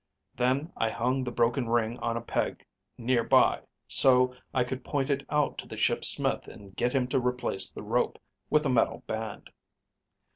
Then 0.35 0.71
I 0.75 0.89
hung 0.89 1.23
the 1.23 1.31
broken 1.31 1.69
ring 1.69 1.99
on 1.99 2.17
a 2.17 2.21
peg 2.21 2.65
near 2.97 3.23
by 3.23 3.61
so 3.87 4.33
I 4.51 4.63
could 4.63 4.83
point 4.83 5.11
it 5.11 5.23
out 5.29 5.59
to 5.59 5.67
the 5.67 5.77
ship's 5.77 6.07
smith 6.07 6.47
and 6.47 6.75
get 6.75 6.91
him 6.91 7.07
to 7.09 7.19
replace 7.19 7.69
the 7.69 7.83
rope 7.83 8.17
with 8.49 8.65
a 8.65 8.69
metal 8.69 9.03
band. 9.05 9.51